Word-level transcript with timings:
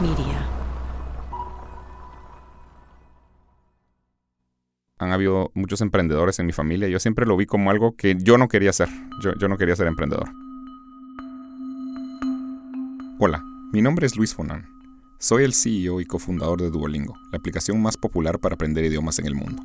Media. 0.00 0.46
Han 4.98 5.12
habido 5.12 5.50
muchos 5.54 5.80
emprendedores 5.80 6.38
en 6.38 6.44
mi 6.44 6.52
familia. 6.52 6.88
Yo 6.88 6.98
siempre 6.98 7.24
lo 7.24 7.36
vi 7.36 7.46
como 7.46 7.70
algo 7.70 7.96
que 7.96 8.14
yo 8.18 8.36
no 8.36 8.48
quería 8.48 8.74
ser. 8.74 8.88
Yo, 9.22 9.32
yo 9.38 9.48
no 9.48 9.56
quería 9.56 9.74
ser 9.74 9.86
emprendedor. 9.86 10.28
Hola, 13.18 13.42
mi 13.72 13.80
nombre 13.80 14.06
es 14.06 14.16
Luis 14.16 14.34
Fonan. 14.34 14.68
Soy 15.18 15.44
el 15.44 15.54
CEO 15.54 16.02
y 16.02 16.04
cofundador 16.04 16.60
de 16.60 16.70
Duolingo, 16.70 17.14
la 17.32 17.38
aplicación 17.38 17.80
más 17.80 17.96
popular 17.96 18.38
para 18.38 18.56
aprender 18.56 18.84
idiomas 18.84 19.18
en 19.18 19.26
el 19.26 19.34
mundo. 19.34 19.62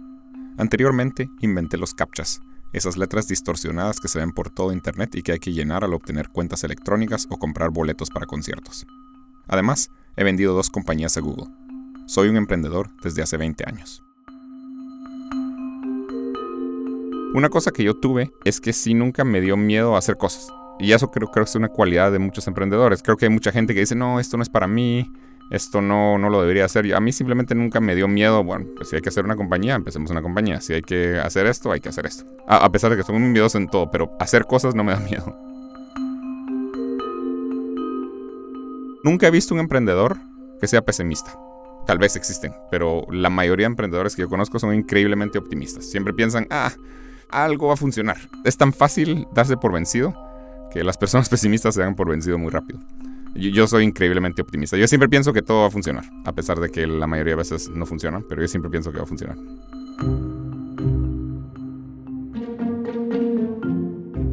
Anteriormente 0.57 1.29
inventé 1.41 1.75
los 1.75 1.93
captchas, 1.93 2.39
esas 2.71 2.95
letras 2.95 3.27
distorsionadas 3.27 3.99
que 3.99 4.07
se 4.07 4.19
ven 4.19 4.31
por 4.31 4.49
todo 4.49 4.71
Internet 4.71 5.13
y 5.15 5.23
que 5.23 5.33
hay 5.33 5.39
que 5.39 5.51
llenar 5.51 5.83
al 5.83 5.93
obtener 5.93 6.29
cuentas 6.29 6.63
electrónicas 6.63 7.27
o 7.29 7.37
comprar 7.37 7.71
boletos 7.71 8.09
para 8.09 8.25
conciertos. 8.25 8.87
Además, 9.49 9.89
he 10.15 10.23
vendido 10.23 10.53
dos 10.53 10.69
compañías 10.69 11.17
a 11.17 11.21
Google. 11.21 11.47
Soy 12.05 12.29
un 12.29 12.37
emprendedor 12.37 12.89
desde 13.03 13.21
hace 13.21 13.37
20 13.37 13.63
años. 13.67 14.03
Una 17.33 17.49
cosa 17.49 17.71
que 17.71 17.83
yo 17.83 17.93
tuve 17.95 18.31
es 18.43 18.59
que 18.59 18.73
sí 18.73 18.93
nunca 18.93 19.23
me 19.23 19.39
dio 19.39 19.55
miedo 19.55 19.95
a 19.95 19.99
hacer 19.99 20.17
cosas. 20.17 20.49
Y 20.79 20.91
eso 20.91 21.11
creo, 21.11 21.29
creo 21.29 21.45
que 21.45 21.49
es 21.49 21.55
una 21.55 21.69
cualidad 21.69 22.11
de 22.11 22.19
muchos 22.19 22.47
emprendedores. 22.47 23.01
Creo 23.01 23.15
que 23.15 23.25
hay 23.25 23.31
mucha 23.31 23.51
gente 23.51 23.73
que 23.73 23.79
dice, 23.79 23.95
no, 23.95 24.19
esto 24.19 24.35
no 24.35 24.43
es 24.43 24.49
para 24.49 24.67
mí, 24.67 25.09
esto 25.51 25.81
no, 25.81 26.17
no 26.17 26.29
lo 26.29 26.41
debería 26.41 26.65
hacer. 26.65 26.93
A 26.93 26.99
mí 26.99 27.11
simplemente 27.11 27.53
nunca 27.55 27.79
me 27.79 27.93
dio 27.93 28.07
miedo, 28.07 28.43
bueno, 28.43 28.65
pues 28.75 28.89
si 28.89 28.95
hay 28.95 29.01
que 29.01 29.09
hacer 29.09 29.25
una 29.25 29.35
compañía, 29.35 29.75
empecemos 29.75 30.09
una 30.09 30.21
compañía. 30.21 30.59
Si 30.59 30.73
hay 30.73 30.81
que 30.81 31.19
hacer 31.19 31.45
esto, 31.45 31.71
hay 31.71 31.81
que 31.81 31.89
hacer 31.89 32.05
esto. 32.05 32.25
A, 32.47 32.71
pesar 32.71 32.89
de 32.89 32.97
que 32.97 33.03
soy 33.03 33.17
muy 33.17 33.29
miedoso 33.29 33.57
en 33.57 33.67
todo, 33.67 33.91
pero 33.91 34.11
hacer 34.19 34.45
cosas 34.45 34.75
no 34.75 34.83
me 34.83 34.93
da 34.93 34.99
miedo. 34.99 35.50
Nunca 39.03 39.27
he 39.27 39.31
visto 39.31 39.53
un 39.53 39.59
emprendedor 39.59 40.17
que 40.59 40.67
sea 40.67 40.83
pesimista. 40.83 41.37
Tal 41.87 41.97
vez 41.97 42.15
existen, 42.15 42.53
pero 42.69 43.05
la 43.09 43.29
mayoría 43.29 43.65
de 43.65 43.71
emprendedores 43.71 44.15
que 44.15 44.21
yo 44.21 44.29
conozco 44.29 44.59
son 44.59 44.75
increíblemente 44.75 45.39
optimistas. 45.39 45.89
Siempre 45.89 46.13
piensan, 46.13 46.45
ah, 46.51 46.71
algo 47.29 47.67
va 47.67 47.73
a 47.73 47.77
funcionar. 47.77 48.17
Es 48.45 48.57
tan 48.57 48.71
fácil 48.73 49.27
darse 49.33 49.57
por 49.57 49.73
vencido 49.73 50.13
que 50.71 50.83
las 50.83 50.97
personas 50.97 51.29
pesimistas 51.29 51.75
se 51.75 51.81
dan 51.81 51.95
por 51.95 52.09
vencido 52.09 52.37
muy 52.37 52.51
rápido. 52.51 52.79
Yo, 53.33 53.65
soy 53.65 53.85
increíblemente 53.85 54.41
optimista. 54.41 54.77
Yo 54.77 54.87
siempre 54.87 55.07
pienso 55.07 55.31
que 55.31 55.41
todo 55.41 55.61
va 55.61 55.67
a 55.67 55.71
funcionar, 55.71 56.03
a 56.25 56.33
pesar 56.33 56.59
de 56.59 56.69
que 56.69 56.85
la 56.85 57.07
mayoría 57.07 57.31
de 57.31 57.37
veces 57.37 57.69
no 57.69 57.85
funciona, 57.85 58.21
pero 58.27 58.41
yo 58.41 58.47
siempre 58.47 58.69
pienso 58.69 58.91
que 58.91 58.97
va 58.97 59.03
a 59.03 59.07
funcionar. 59.07 59.37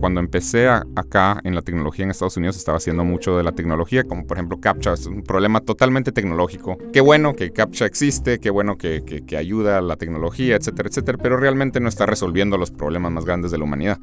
Cuando 0.01 0.21
empecé 0.21 0.69
acá 0.69 1.41
en 1.43 1.55
la 1.55 1.63
tecnología 1.63 2.05
en 2.05 2.11
Estados 2.11 2.37
Unidos 2.37 2.57
estaba 2.57 2.79
haciendo 2.79 3.05
mucho 3.05 3.37
de 3.37 3.43
la 3.43 3.53
tecnología, 3.53 4.05
como 4.05 4.27
por 4.27 4.37
ejemplo 4.37 4.61
CAPTCHA, 4.61 4.93
es 4.93 5.07
un 5.07 5.23
problema 5.23 5.61
totalmente 5.61 6.13
tecnológico. 6.13 6.79
Qué 6.93 7.01
bueno 7.01 7.35
que 7.35 7.51
CAPTCHA 7.53 7.87
existe, 7.87 8.39
qué 8.39 8.51
bueno 8.51 8.79
que, 8.79 9.25
que 9.27 9.37
ayuda 9.37 9.79
a 9.79 9.81
la 9.81 9.97
tecnología, 9.97 10.57
etcétera, 10.57 10.89
etcétera, 10.89 11.19
pero 11.21 11.37
realmente 11.37 11.81
no 11.81 11.89
está 11.89 12.07
resolviendo 12.07 12.59
los 12.59 12.71
problemas 12.71 13.11
más 13.13 13.25
grandes 13.25 13.51
de 13.51 13.59
la 13.59 13.65
humanidad. 13.65 13.99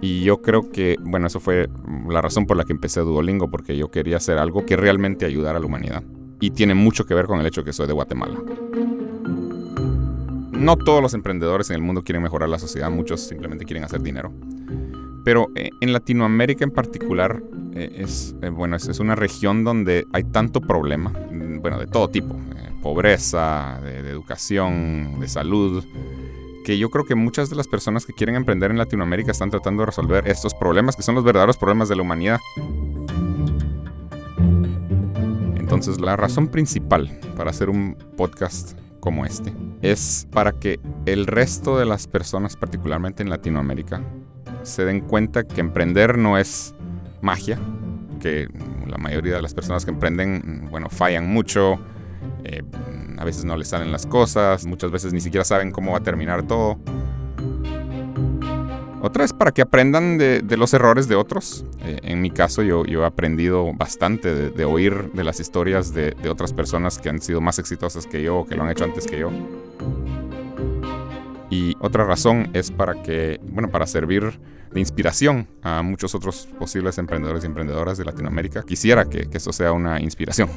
Y 0.00 0.22
yo 0.22 0.40
creo 0.40 0.70
que, 0.70 0.96
bueno, 1.00 1.26
eso 1.26 1.40
fue 1.40 1.68
la 2.08 2.22
razón 2.22 2.46
por 2.46 2.56
la 2.56 2.64
que 2.64 2.72
empecé 2.72 3.00
Duolingo, 3.00 3.50
porque 3.50 3.76
yo 3.76 3.90
quería 3.90 4.16
hacer 4.16 4.38
algo 4.38 4.64
que 4.64 4.76
realmente 4.76 5.26
ayudara 5.26 5.58
a 5.58 5.60
la 5.60 5.66
humanidad. 5.66 6.02
Y 6.40 6.50
tiene 6.50 6.74
mucho 6.74 7.04
que 7.04 7.14
ver 7.14 7.26
con 7.26 7.38
el 7.40 7.46
hecho 7.46 7.64
que 7.64 7.72
soy 7.72 7.86
de 7.86 7.92
Guatemala. 7.92 8.38
No 10.52 10.76
todos 10.76 11.02
los 11.02 11.14
emprendedores 11.14 11.70
en 11.70 11.76
el 11.76 11.82
mundo 11.82 12.02
quieren 12.02 12.22
mejorar 12.22 12.48
la 12.48 12.58
sociedad, 12.58 12.90
muchos 12.90 13.20
simplemente 13.20 13.64
quieren 13.64 13.84
hacer 13.84 14.00
dinero. 14.00 14.32
Pero 15.30 15.48
eh, 15.54 15.70
en 15.80 15.92
Latinoamérica 15.92 16.64
en 16.64 16.72
particular 16.72 17.40
eh, 17.72 17.98
es, 17.98 18.34
eh, 18.42 18.48
bueno, 18.48 18.74
es, 18.74 18.98
una 18.98 19.14
región 19.14 19.62
donde 19.62 20.04
hay 20.12 20.24
tanto 20.24 20.60
problema, 20.60 21.10
mm, 21.10 21.60
bueno, 21.60 21.78
de 21.78 21.86
todo 21.86 22.08
tipo, 22.08 22.34
pobreza, 22.82 23.78
de 23.80 24.10
educación, 24.10 25.20
de 25.20 25.28
salud, 25.28 25.84
que 26.64 26.78
yo 26.78 26.90
creo 26.90 27.04
que 27.04 27.14
muchas 27.14 27.48
de 27.48 27.54
las 27.54 27.68
personas 27.68 28.06
que 28.06 28.12
quieren 28.12 28.34
emprender 28.34 28.72
en 28.72 28.78
Latinoamérica 28.78 29.30
están 29.30 29.50
tratando 29.50 29.82
de 29.82 29.86
resolver 29.86 30.26
estos 30.26 30.52
problemas 30.52 30.96
que 30.96 31.02
son 31.02 31.14
los 31.14 31.22
verdaderos 31.22 31.56
problemas 31.56 31.88
de 31.88 31.94
la 31.94 32.02
humanidad. 32.02 32.40
Entonces 35.54 36.00
la 36.00 36.16
razón 36.16 36.48
principal 36.48 37.20
para 37.36 37.50
hacer 37.50 37.70
un 37.70 37.96
podcast 38.16 38.76
como 38.98 39.24
este 39.24 39.52
es 39.80 40.26
para 40.32 40.50
que 40.50 40.80
el 41.06 41.28
resto 41.28 41.78
de 41.78 41.84
las 41.84 42.08
personas, 42.08 42.56
particularmente 42.56 43.22
en 43.22 43.30
Latinoamérica, 43.30 44.02
se 44.62 44.84
den 44.84 45.00
cuenta 45.00 45.44
que 45.44 45.60
emprender 45.60 46.18
no 46.18 46.38
es 46.38 46.74
magia, 47.20 47.58
que 48.20 48.48
la 48.86 48.98
mayoría 48.98 49.36
de 49.36 49.42
las 49.42 49.54
personas 49.54 49.84
que 49.84 49.90
emprenden, 49.90 50.68
bueno, 50.70 50.88
fallan 50.88 51.28
mucho, 51.28 51.78
eh, 52.44 52.62
a 53.18 53.24
veces 53.24 53.44
no 53.44 53.56
les 53.56 53.68
salen 53.68 53.92
las 53.92 54.06
cosas, 54.06 54.66
muchas 54.66 54.90
veces 54.90 55.12
ni 55.12 55.20
siquiera 55.20 55.44
saben 55.44 55.70
cómo 55.70 55.92
va 55.92 55.98
a 55.98 56.02
terminar 56.02 56.46
todo. 56.46 56.78
Otra 59.02 59.24
es 59.24 59.32
para 59.32 59.50
que 59.52 59.62
aprendan 59.62 60.18
de, 60.18 60.42
los 60.58 60.74
errores 60.74 61.08
de 61.08 61.16
otros. 61.16 61.64
Eh, 61.80 62.00
en 62.02 62.20
mi 62.20 62.30
caso 62.30 62.62
yo, 62.62 62.84
he 62.84 63.04
aprendido 63.04 63.72
bastante 63.72 64.50
de, 64.50 64.64
oír 64.64 65.10
de 65.12 65.24
las 65.24 65.40
historias 65.40 65.94
de, 65.94 66.10
de, 66.22 66.28
otras 66.28 66.52
personas 66.52 66.98
que 66.98 67.08
han 67.08 67.20
sido 67.20 67.40
más 67.40 67.58
exitosas 67.58 68.06
que 68.06 68.22
yo 68.22 68.40
o 68.40 68.46
que 68.46 68.56
lo 68.56 68.62
han 68.62 68.70
hecho 68.70 68.84
antes 68.84 69.06
que 69.06 69.18
yo. 69.18 69.30
Y 71.50 71.76
otra 71.80 72.04
razón 72.04 72.48
es 72.54 72.70
para 72.70 73.02
que, 73.02 73.40
bueno, 73.42 73.70
para 73.70 73.86
servir 73.86 74.40
de 74.72 74.78
inspiración 74.78 75.48
a 75.62 75.82
muchos 75.82 76.14
otros 76.14 76.48
posibles 76.58 76.96
emprendedores 76.98 77.42
y 77.42 77.46
emprendedoras 77.46 77.98
de 77.98 78.04
Latinoamérica. 78.04 78.62
Quisiera 78.62 79.04
que, 79.04 79.28
que 79.28 79.38
esto 79.38 79.52
sea 79.52 79.72
una 79.72 80.00
inspiración. 80.00 80.48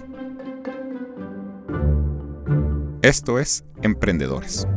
Esto 3.01 3.39
es 3.39 3.65
Emprendedores. 3.81 4.67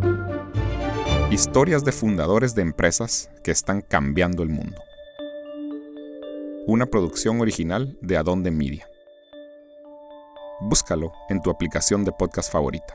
Historias 1.31 1.85
de 1.85 1.93
fundadores 1.93 2.55
de 2.55 2.63
empresas 2.63 3.31
que 3.45 3.51
están 3.51 3.83
cambiando 3.83 4.43
el 4.43 4.49
mundo. 4.49 4.81
Una 6.67 6.87
producción 6.87 7.41
original 7.41 7.97
de 8.01 8.17
Adonde 8.17 8.51
Media. 8.51 8.89
Búscalo 10.61 11.13
en 11.29 11.43
tu 11.43 11.51
aplicación 11.51 12.05
de 12.05 12.13
podcast 12.13 12.51
favorita. 12.51 12.95